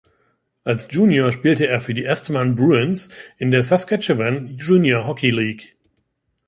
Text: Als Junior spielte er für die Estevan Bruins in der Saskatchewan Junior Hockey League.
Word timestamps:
Als 0.63 0.87
Junior 0.89 1.31
spielte 1.31 1.67
er 1.67 1.79
für 1.79 1.93
die 1.93 2.05
Estevan 2.05 2.55
Bruins 2.55 3.11
in 3.37 3.51
der 3.51 3.61
Saskatchewan 3.61 4.47
Junior 4.57 5.05
Hockey 5.05 5.29
League. 5.29 5.77